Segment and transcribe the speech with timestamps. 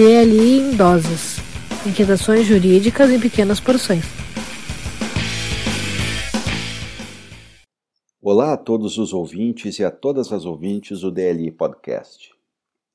[0.00, 1.36] DLI em doses.
[1.86, 4.02] Inquietações jurídicas em pequenas porções.
[8.22, 12.30] Olá a todos os ouvintes e a todas as ouvintes do DLI Podcast.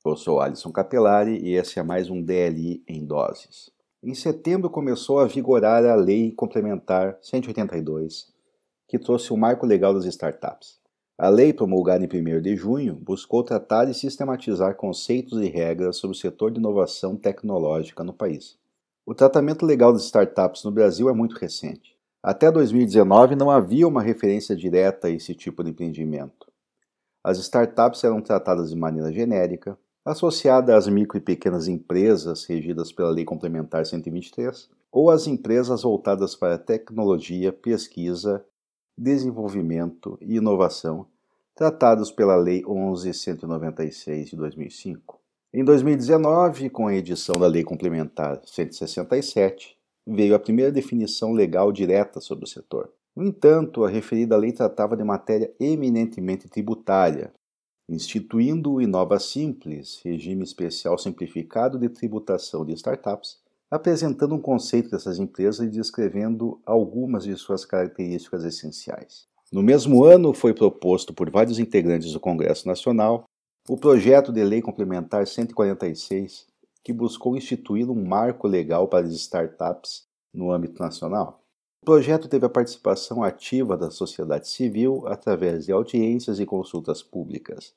[0.04, 3.70] Eu sou Alisson Capelari e esse é mais um DLI em doses.
[4.02, 8.34] Em setembro começou a vigorar a Lei Complementar 182,
[8.88, 10.80] que trouxe o marco legal das startups.
[11.18, 16.14] A lei promulgada em 1 de junho buscou tratar e sistematizar conceitos e regras sobre
[16.14, 18.58] o setor de inovação tecnológica no país.
[19.06, 21.96] O tratamento legal das startups no Brasil é muito recente.
[22.22, 26.52] Até 2019 não havia uma referência direta a esse tipo de empreendimento.
[27.24, 33.08] As startups eram tratadas de maneira genérica, associada às micro e pequenas empresas regidas pela
[33.08, 38.44] Lei Complementar 123, ou às empresas voltadas para tecnologia, pesquisa
[38.98, 41.06] Desenvolvimento e Inovação,
[41.54, 45.20] tratados pela Lei 11.196 de 2005.
[45.52, 52.20] Em 2019, com a edição da Lei Complementar 167, veio a primeira definição legal direta
[52.20, 52.90] sobre o setor.
[53.14, 57.34] No entanto, a referida lei tratava de matéria eminentemente tributária,
[57.86, 63.38] instituindo o Inova Simples, regime especial simplificado de tributação de startups,
[63.70, 69.26] apresentando um conceito dessas empresas e descrevendo algumas de suas características essenciais.
[69.52, 73.24] No mesmo ano, foi proposto por vários integrantes do Congresso Nacional
[73.68, 76.46] o projeto de lei complementar 146,
[76.84, 81.40] que buscou instituir um marco legal para as startups no âmbito nacional.
[81.82, 87.74] O projeto teve a participação ativa da sociedade civil através de audiências e consultas públicas,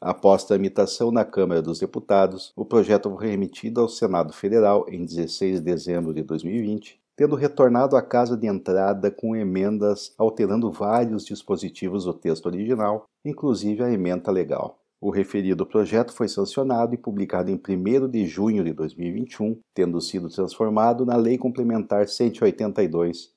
[0.00, 5.56] Após tramitação na Câmara dos Deputados, o projeto foi remetido ao Senado Federal em 16
[5.56, 12.04] de dezembro de 2020, tendo retornado à casa de entrada com emendas alterando vários dispositivos
[12.04, 14.78] do texto original, inclusive a emenda legal.
[15.00, 20.28] O referido projeto foi sancionado e publicado em 1 de junho de 2021, tendo sido
[20.28, 23.32] transformado na Lei Complementar 182,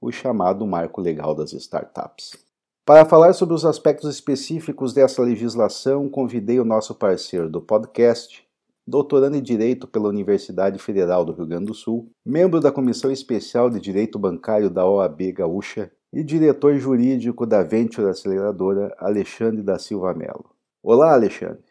[0.00, 2.45] o chamado Marco Legal das Startups.
[2.86, 8.46] Para falar sobre os aspectos específicos dessa legislação, convidei o nosso parceiro do podcast,
[8.86, 13.68] doutorando em Direito pela Universidade Federal do Rio Grande do Sul, membro da Comissão Especial
[13.68, 20.14] de Direito Bancário da OAB Gaúcha e diretor jurídico da Venture Aceleradora, Alexandre da Silva
[20.14, 20.48] Mello.
[20.80, 21.64] Olá, Alexandre.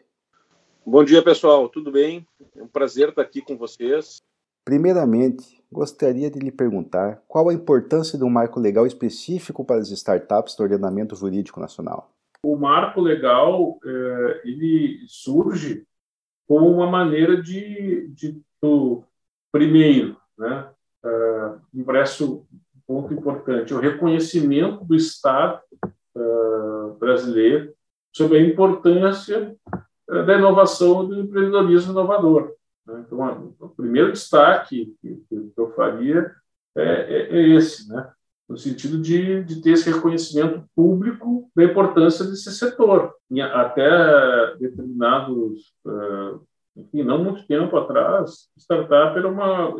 [0.84, 1.66] Bom dia, pessoal.
[1.70, 2.26] Tudo bem?
[2.54, 4.20] É um prazer estar aqui com vocês.
[4.66, 9.90] Primeiramente, gostaria de lhe perguntar qual a importância de um marco legal específico para as
[9.90, 12.10] startups do ordenamento jurídico nacional.
[12.42, 15.86] O marco legal é, ele surge
[16.48, 19.02] como uma maneira de, de do,
[19.52, 20.70] primeiro, né,
[21.84, 22.42] parece um
[22.86, 26.20] ponto importante, o reconhecimento do Estado é,
[26.98, 27.74] brasileiro
[28.14, 29.54] sobre a importância
[30.08, 32.54] da inovação do empreendedorismo inovador.
[32.86, 33.04] Né?
[33.06, 35.22] Então, o primeiro destaque que,
[35.56, 36.32] eu faria
[36.76, 38.10] é, é, é, esse, né?
[38.48, 43.14] no sentido de, de ter esse reconhecimento público da importância desse setor.
[43.30, 46.40] E até determinados, uh,
[46.76, 49.74] enfim, não muito tempo atrás, startup era uma,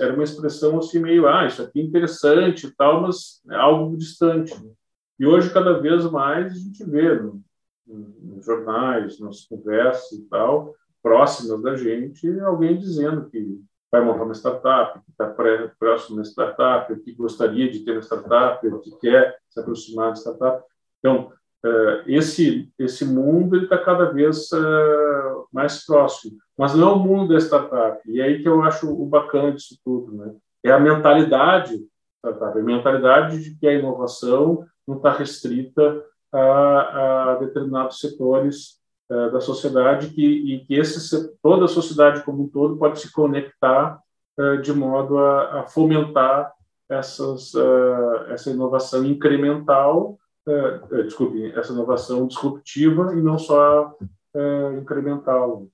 [0.00, 3.96] era uma expressão assim meio, ah, isso aqui é interessante e tal, mas é algo
[3.96, 4.54] distante.
[5.18, 7.42] E hoje, cada vez mais, a gente vê no,
[7.86, 13.60] nos jornais, nas conversas e tal, próximas da gente, alguém dizendo que
[13.90, 15.34] vai montar uma startup, que está
[15.78, 20.62] próximo da startup, que gostaria de ter uma startup, que quer se aproximar da startup.
[20.98, 21.32] Então,
[21.64, 27.32] uh, esse esse mundo está cada vez uh, mais próximo, mas não é o mundo
[27.32, 28.00] da startup.
[28.10, 30.34] E é aí que eu acho o bacana disso tudo, né?
[30.62, 31.80] É a mentalidade
[32.18, 38.77] startup, a mentalidade de que a inovação não está restrita a, a determinados setores
[39.10, 43.12] uh, da sociedade que, e que esse, toda a sociedade como um todo pode se
[43.12, 44.00] conectar
[44.38, 46.52] uh, de modo a, a fomentar
[46.88, 50.18] essas, uh, essa inovação incremental,
[51.04, 53.94] desculpe, essa inovação disruptiva e não só
[54.80, 55.66] incremental.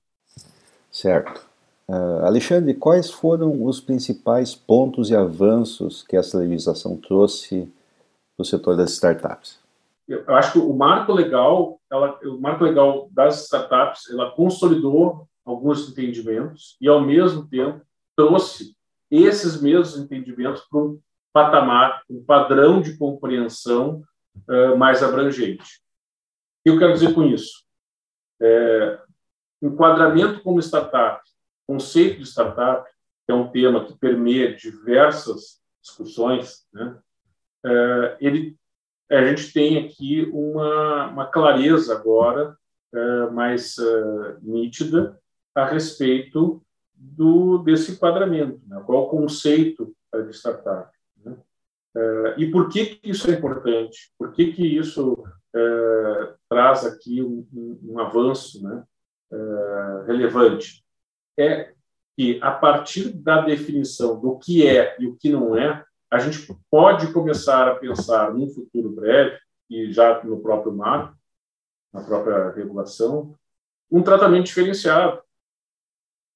[0.91, 1.41] Certo.
[1.87, 7.71] Uh, Alexandre, quais foram os principais pontos e avanços que essa legislação trouxe
[8.35, 9.59] para o setor das startups?
[10.07, 15.89] Eu acho que o marco legal, ela, o marco legal das startups, ela consolidou alguns
[15.89, 17.81] entendimentos e, ao mesmo tempo,
[18.15, 18.75] trouxe
[19.09, 20.99] esses mesmos entendimentos para um
[21.33, 24.03] patamar, um padrão de compreensão
[24.47, 25.81] uh, mais abrangente.
[26.63, 27.63] Que eu quero dizer com isso?
[28.41, 28.99] É,
[29.61, 31.21] enquadramento como startup,
[31.67, 32.89] conceito de startup,
[33.25, 36.97] que é um tema que permeia diversas discussões, né?
[37.65, 38.55] É, ele
[39.09, 42.57] a gente tem aqui uma, uma clareza agora
[42.93, 45.19] é, mais é, nítida
[45.53, 46.61] a respeito
[46.93, 48.81] do, desse enquadramento, né?
[48.85, 50.89] qual o conceito de startup.
[51.23, 51.35] Né?
[51.95, 54.11] É, e por que, que isso é importante?
[54.17, 55.23] Por que, que isso
[55.53, 58.83] é, traz aqui um, um, um avanço né?
[59.31, 60.83] É, relevante?
[61.37, 61.73] É
[62.17, 66.47] que, a partir da definição do que é e o que não é, a gente
[66.69, 69.37] pode começar a pensar num futuro breve,
[69.69, 71.15] e já no próprio marco,
[71.91, 73.35] na própria regulação,
[73.91, 75.21] um tratamento diferenciado.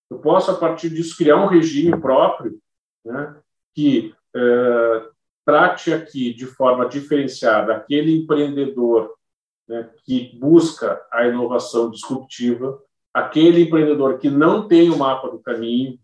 [0.10, 2.60] Eu posso, a partir disso, criar um regime próprio
[3.06, 3.40] né,
[3.76, 5.10] que é,
[5.46, 9.14] trate aqui de forma diferenciada aquele empreendedor
[9.68, 12.82] né, que busca a inovação disruptiva,
[13.14, 16.00] aquele empreendedor que não tem o mapa do caminho,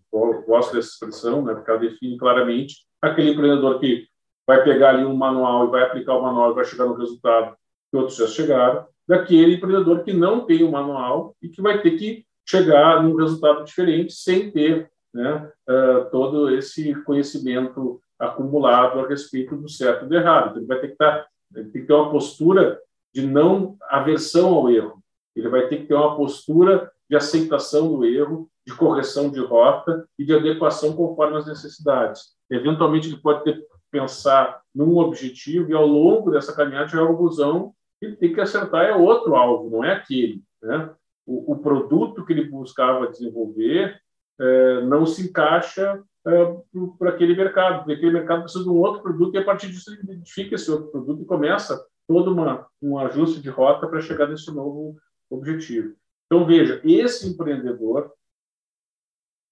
[0.45, 4.07] gosto dessa expressão, né, porque ela define claramente, aquele empreendedor que
[4.47, 7.55] vai pegar ali um manual e vai aplicar o manual e vai chegar no resultado
[7.89, 11.91] que outros já chegaram, daquele empreendedor que não tem o manual e que vai ter
[11.91, 19.55] que chegar num resultado diferente sem ter né, uh, todo esse conhecimento acumulado a respeito
[19.55, 20.49] do certo e do errado.
[20.49, 22.79] Então, ele vai ter que, tá, tem que ter uma postura
[23.13, 25.01] de não aversão ao erro.
[25.35, 30.07] Ele vai ter que ter uma postura de aceitação do erro, de correção de rota
[30.17, 32.35] e de adequação conforme as necessidades.
[32.49, 33.65] Eventualmente, ele pode ter
[33.95, 38.93] pensar num objetivo e ao longo dessa caminhada de conclusão ele tem que acertar é
[38.93, 40.43] outro alvo, não é aquele.
[40.61, 40.93] Né?
[41.25, 43.97] O, o produto que ele buscava desenvolver
[44.37, 46.55] é, não se encaixa é,
[46.99, 49.93] para aquele mercado, porque aquele mercado precisa de um outro produto e a partir disso
[49.93, 54.27] ele identifica esse outro produto e começa todo uma, um ajuste de rota para chegar
[54.27, 54.97] nesse novo
[55.29, 55.95] objetivo.
[56.25, 58.11] Então, veja, esse empreendedor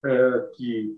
[0.04, 0.98] é, que,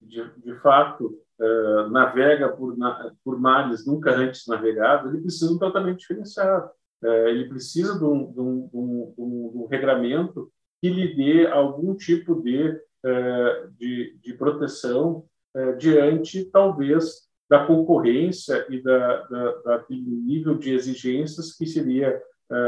[0.00, 5.54] de, de fato, é, navega por, na, por mares nunca antes navegados, ele precisa de
[5.54, 6.70] um tratamento diferenciado.
[7.02, 10.50] É, ele precisa de um, de, um, de, um, de um, regramento
[10.80, 15.24] que lhe dê algum tipo de, é, de, proteção
[15.54, 22.20] é, diante, talvez, da concorrência e da, da, daquele nível de exigências que seria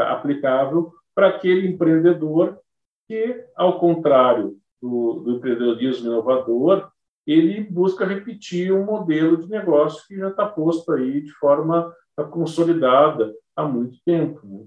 [0.08, 2.58] aplicável para aquele empreendedor
[3.06, 6.90] que, ao contrário do, do empreendedorismo inovador,
[7.26, 11.94] ele busca repetir um modelo de negócio que já está posto aí de forma
[12.30, 14.40] consolidada há muito tempo.
[14.44, 14.66] Né?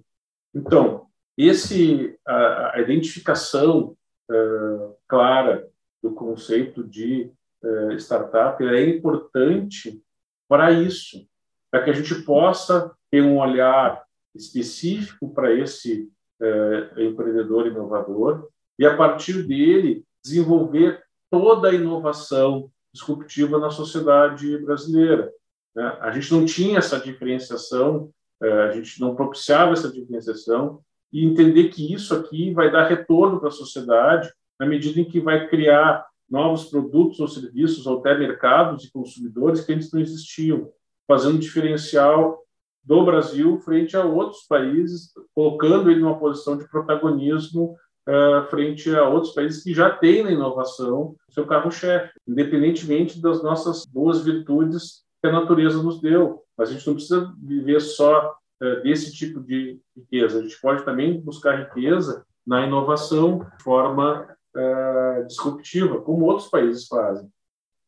[0.55, 1.07] Então,
[1.37, 3.95] esse a, a identificação
[4.29, 5.67] uh, clara
[6.01, 7.31] do conceito de
[7.63, 10.01] uh, startup é importante
[10.47, 11.27] para isso,
[11.71, 14.03] para que a gente possa ter um olhar
[14.35, 16.11] específico para esse
[16.43, 21.01] uh, empreendedor inovador e, a partir dele, desenvolver
[21.31, 25.31] toda a inovação disruptiva na sociedade brasileira.
[25.75, 25.97] Né?
[26.01, 28.11] A gente não tinha essa diferenciação
[28.43, 30.81] é, a gente não propiciava essa diferenciação
[31.13, 34.29] e entender que isso aqui vai dar retorno para a sociedade
[34.59, 39.61] na medida em que vai criar novos produtos ou serviços ou até mercados e consumidores
[39.61, 40.69] que antes não existiam,
[41.07, 42.42] fazendo diferencial
[42.83, 47.75] do Brasil frente a outros países, colocando ele numa posição de protagonismo
[48.07, 53.85] uh, frente a outros países que já têm na inovação seu carro-chefe, independentemente das nossas
[53.85, 56.43] boas virtudes que a natureza nos deu.
[56.57, 60.37] Mas a gente não precisa viver só é, desse tipo de riqueza.
[60.37, 66.87] A gente pode também buscar riqueza na inovação de forma é, disruptiva, como outros países
[66.87, 67.27] fazem.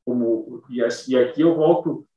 [0.03, 2.07] Como, e, e aqui eu volto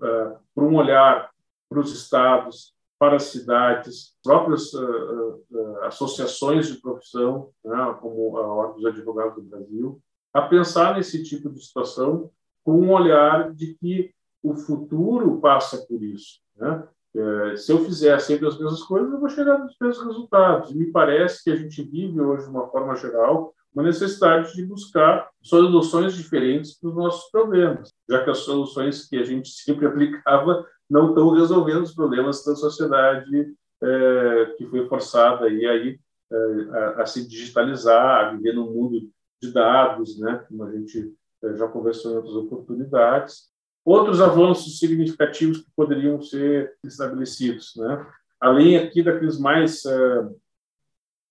[0.00, 1.31] para um olhar
[1.72, 8.46] para os estados, para as cidades, próprias uh, uh, associações de profissão, né, como a
[8.46, 10.00] Ordem dos Advogados do Brasil,
[10.32, 12.30] a pensar nesse tipo de situação
[12.64, 14.12] com um olhar de que
[14.42, 16.40] o futuro passa por isso.
[16.56, 16.86] Né?
[17.14, 20.72] É, se eu fizer sempre as mesmas coisas, eu vou chegar nos mesmos resultados.
[20.72, 25.28] Me parece que a gente vive hoje, de uma forma geral, uma necessidade de buscar
[25.42, 30.66] soluções diferentes para os nossos problemas, já que as soluções que a gente sempre aplicava
[30.92, 36.36] não estão resolvendo os problemas da sociedade é, que foi forçada aí, aí é,
[36.70, 41.56] a, a, se digitalizar, a viver num mundo de dados, né, como a gente é,
[41.56, 43.50] já conversou em outras oportunidades,
[43.82, 48.06] outros avanços significativos que poderiam ser estabelecidos, né?
[48.40, 50.36] Além aqui daqueles mais uh,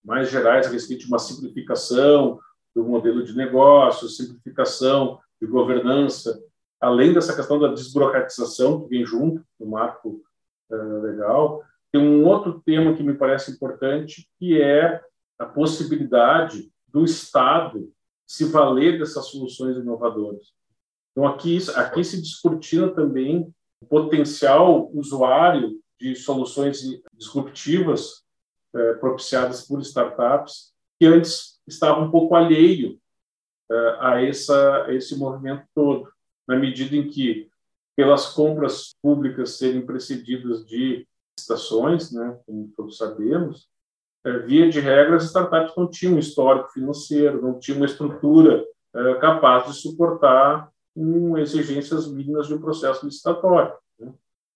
[0.04, 2.40] mais gerais a respeito de uma simplificação
[2.76, 6.42] do modelo de negócio, simplificação de governança,
[6.82, 10.22] além dessa questão da desburocratização que vem junto do marco
[10.72, 15.02] uh, legal, tem um outro tema que me parece importante que é
[15.38, 17.92] a possibilidade do Estado
[18.28, 20.54] se valer dessas soluções inovadoras.
[21.12, 26.82] Então, aqui, aqui se discutindo também o potencial usuário de soluções
[27.14, 28.24] disruptivas
[28.74, 32.98] é, propiciadas por startups, que antes estava um pouco alheio
[33.70, 36.10] uh, a, essa, a esse movimento todo,
[36.52, 37.50] na medida em que,
[37.96, 43.70] pelas compras públicas serem precedidas de licitações, né, como todos sabemos,
[44.26, 48.66] é, via de regra, as startups não tinham um histórico financeiro, não tinham uma estrutura
[48.94, 53.74] é, capaz de suportar um, exigências mínimas de um processo licitatório.
[53.98, 54.14] Né?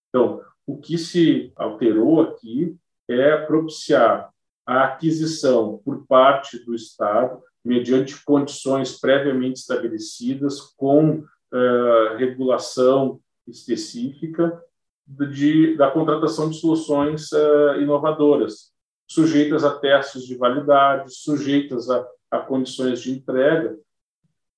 [0.10, 2.75] Então, o que se alterou aqui
[3.08, 4.34] é propiciar
[4.66, 11.24] a aquisição por parte do Estado, mediante condições previamente estabelecidas, com
[11.56, 14.62] uh, regulação específica,
[15.08, 18.74] de, da contratação de soluções uh, inovadoras,
[19.08, 23.78] sujeitas a testes de validade, sujeitas a, a condições de entrega,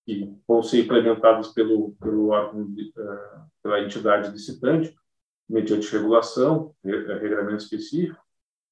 [0.06, 4.96] que vão ser implementadas pelo, pelo órgão de, uh, pela entidade licitante,
[5.50, 8.22] mediante regulação, regramento específico,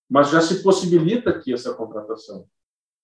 [0.09, 2.45] mas já se possibilita aqui essa contratação.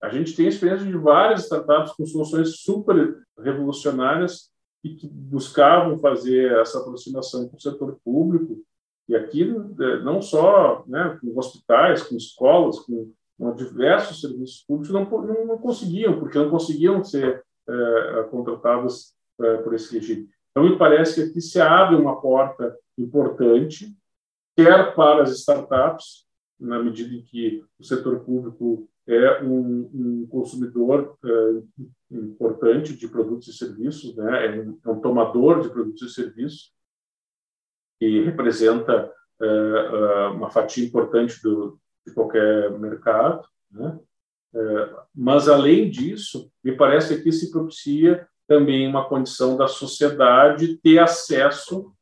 [0.02, 4.51] A gente tem experiência de várias startups com soluções super revolucionárias
[4.82, 8.62] e que buscavam fazer essa aproximação com o setor público,
[9.08, 14.92] e aqui é, não só né, com hospitais, com escolas, com, com diversos serviços públicos,
[14.92, 20.28] não, não, não, conseguiam, porque não conseguiam ser é, contratadas é, por esse regime.
[20.50, 23.94] Então, me parece que aqui se abre uma porta importante,
[24.56, 26.26] quer para as startups,
[26.60, 31.62] na medida em que o setor público é um, um consumidor é,
[32.10, 34.46] importante de produtos e serviços, né?
[34.46, 36.72] é, um, é um tomador de produtos e serviços,
[37.98, 43.46] que representa é, é, uma fatia importante do, de qualquer mercado.
[43.70, 43.98] Né?
[44.54, 50.98] É, mas, além disso, me parece que se propicia também uma condição da sociedade ter
[50.98, 51.92] acesso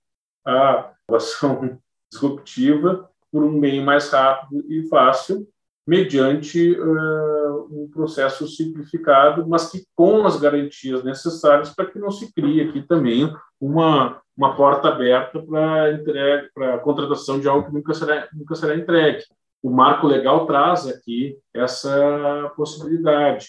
[0.45, 1.78] à inovação
[2.11, 5.47] disruptiva por um meio mais rápido e fácil,
[5.87, 12.33] mediante uh, um processo simplificado, mas que com as garantias necessárias para que não se
[12.33, 17.95] crie aqui também uma, uma porta aberta para entrega, para contratação de algo que nunca
[17.95, 19.25] será, nunca será entregue.
[19.63, 23.49] O marco legal traz aqui essa possibilidade.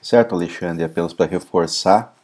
[0.00, 2.14] Certo, Alexandre, apenas para reforçar,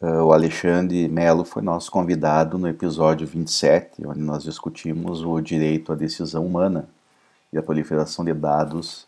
[0.00, 5.92] uh, o Alexandre Melo foi nosso convidado no episódio 27, onde nós discutimos o direito
[5.92, 6.88] à decisão humana
[7.54, 9.06] e a proliferação de dados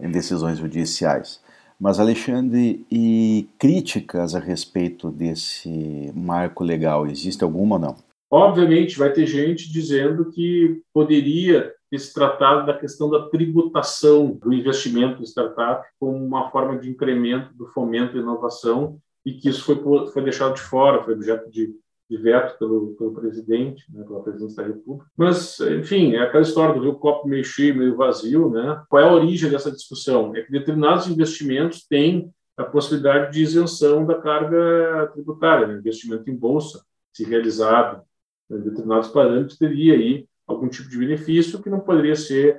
[0.00, 1.40] em decisões judiciais.
[1.78, 7.96] Mas, Alexandre, e críticas a respeito desse marco legal, existe alguma ou não?
[8.30, 14.52] Obviamente, vai ter gente dizendo que poderia ter se tratado da questão da tributação do
[14.52, 19.64] investimento em startup como uma forma de incremento do fomento da inovação e que isso
[19.64, 21.74] foi, foi deixado de fora, foi objeto de
[22.08, 25.10] de veto pelo, pelo presidente, né, pela presidência da República.
[25.16, 28.50] Mas, enfim, é aquela história do copo meio cheio, meio vazio.
[28.50, 28.82] Né?
[28.88, 30.34] Qual é a origem dessa discussão?
[30.34, 35.66] É que determinados investimentos têm a possibilidade de isenção da carga tributária.
[35.66, 35.78] Né?
[35.78, 38.02] Investimento em bolsa, se realizado
[38.50, 42.58] em determinados parâmetros, teria aí algum tipo de benefício que não poderia ser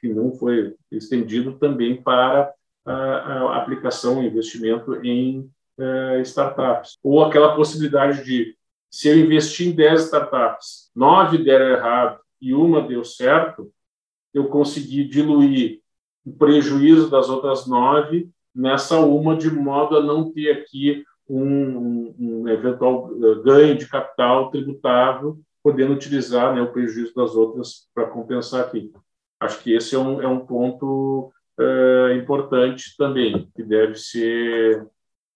[0.00, 2.52] que não foi estendido também para
[2.84, 6.98] a, a aplicação, investimento em uh, startups.
[7.04, 8.56] Ou aquela possibilidade de
[8.90, 13.72] se eu investir em 10 startups, nove deram errado e uma deu certo,
[14.34, 15.80] eu consegui diluir
[16.26, 22.48] o prejuízo das outras nove nessa uma, de modo a não ter aqui um, um
[22.48, 28.64] eventual eh, ganho de capital tributável, podendo utilizar né, o prejuízo das outras para compensar
[28.64, 28.92] aqui.
[29.38, 34.86] Acho que esse é um, é um ponto é, importante também, que deve ser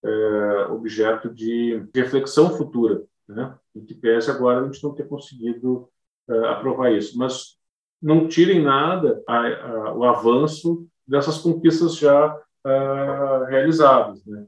[0.03, 3.55] é, objeto de reflexão futura né?
[3.75, 5.89] em que pese agora a gente não ter conseguido
[6.27, 7.17] uh, aprovar isso.
[7.17, 7.57] Mas
[8.01, 14.23] não tirem nada a, a, o avanço dessas conquistas já uh, realizadas.
[14.25, 14.45] Né?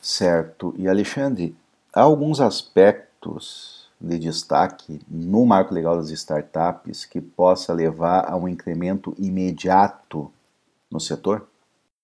[0.00, 0.74] Certo.
[0.76, 1.56] E, Alexandre,
[1.92, 8.46] há alguns aspectos de destaque no marco legal das startups que possa levar a um
[8.46, 10.30] incremento imediato
[10.90, 11.48] no setor?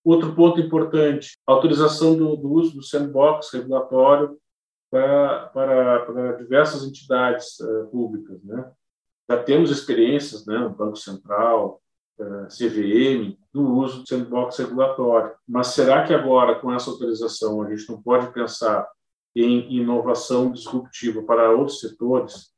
[0.05, 4.37] Outro ponto importante, autorização do, do uso do sandbox regulatório
[4.93, 8.45] para, para, para diversas entidades uh, públicas.
[8.45, 8.71] Né?
[9.31, 11.81] Já temos experiências, né, no Banco Central,
[12.19, 15.33] uh, eh, CVM, do uso do sandbox regulatório.
[15.49, 18.87] Mas será que agora, com essa autorização, a gente não pode pensar
[19.35, 22.53] em inovação disruptiva para outros setores,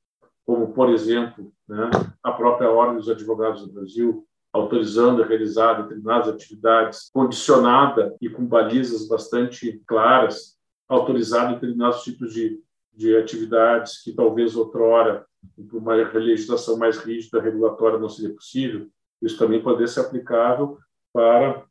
[0.44, 1.88] como, por exemplo, né,
[2.20, 8.44] a própria Ordem dos Advogados do Brasil, autorizando a realizar determinadas atividades condicionada e com
[8.44, 10.53] balizas bastante claras
[10.88, 12.60] autorizado determinados tipos de,
[12.92, 15.26] de atividades que talvez outrora,
[15.68, 18.88] por uma legislação mais rígida, regulatória, não seria possível.
[19.20, 20.78] Isso também poderia ser aplicável
[21.12, 21.64] para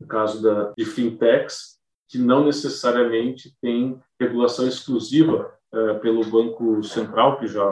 [0.00, 7.38] o caso da, de fintechs, que não necessariamente tem regulação exclusiva uh, pelo Banco Central,
[7.38, 7.62] que já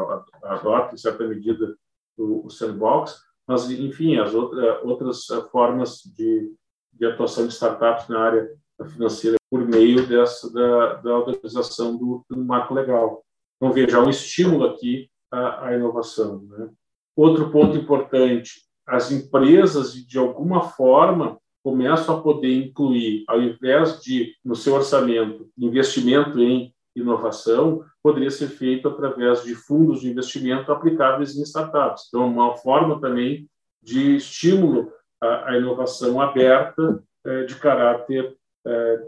[0.42, 1.76] adota, em certa medida,
[2.16, 6.52] o, o sandbox, mas, enfim, as outra, outras formas de,
[6.92, 8.48] de atuação de startups na área
[8.88, 13.22] financeira por meio dessa, da, da autorização do, do marco legal.
[13.56, 16.42] Então, veja, um estímulo aqui à, à inovação.
[16.48, 16.70] Né?
[17.16, 24.34] Outro ponto importante, as empresas, de alguma forma, começam a poder incluir, ao invés de,
[24.44, 31.36] no seu orçamento, investimento em inovação, poderia ser feito através de fundos de investimento aplicáveis
[31.36, 32.04] em startups.
[32.08, 33.48] Então, uma forma também
[33.82, 38.34] de estímulo à, à inovação aberta é, de caráter
[38.66, 39.02] é,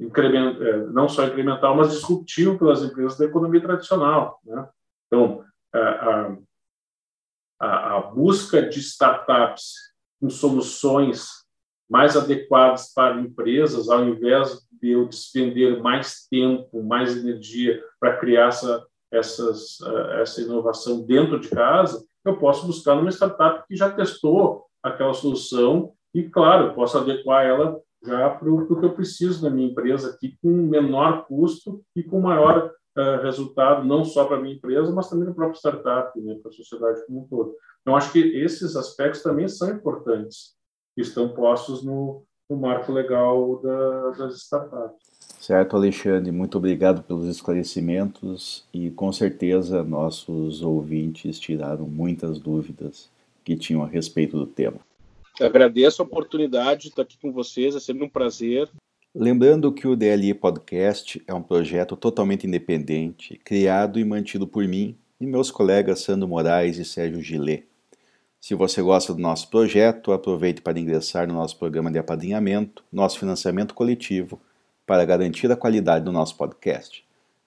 [0.00, 4.40] é, não só incremental, mas disruptivo pelas empresas da economia tradicional.
[4.44, 4.68] Né?
[5.06, 6.36] Então, a,
[7.60, 9.74] a, a busca de startups
[10.20, 11.44] com soluções
[11.88, 18.48] mais adequadas para empresas, ao invés de eu despender mais tempo, mais energia para criar
[18.48, 19.78] essa, essas,
[20.20, 25.92] essa inovação dentro de casa, eu posso buscar numa startup que já testou aquela solução
[26.14, 30.36] e, claro, posso adequar ela já para o que eu preciso na minha empresa aqui
[30.42, 35.08] com menor custo e com maior uh, resultado, não só para a minha empresa, mas
[35.08, 37.54] também para a própria startup, né, para a sociedade como um todo.
[37.80, 40.54] Então, acho que esses aspectos também são importantes
[40.96, 45.04] estão postos no, no marco legal da, das startups.
[45.40, 53.10] Certo, Alexandre, muito obrigado pelos esclarecimentos e com certeza nossos ouvintes tiraram muitas dúvidas
[53.44, 54.78] que tinham a respeito do tema.
[55.40, 58.68] Agradeço a oportunidade de estar aqui com vocês, é sempre um prazer.
[59.14, 64.96] Lembrando que o DLI Podcast é um projeto totalmente independente, criado e mantido por mim
[65.20, 67.66] e meus colegas Sandro Moraes e Sérgio Gillet.
[68.40, 73.18] Se você gosta do nosso projeto, aproveite para ingressar no nosso programa de apadrinhamento, nosso
[73.18, 74.38] financiamento coletivo,
[74.84, 77.02] para garantir a qualidade do nosso podcast.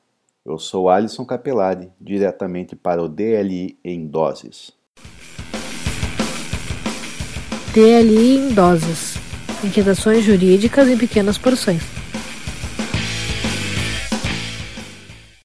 [0.45, 4.71] Eu sou Alisson Capelari, diretamente para o DLI em Doses.
[7.73, 9.15] DLI em Doses.
[9.61, 12.00] Inquietações jurídicas em pequenas porções.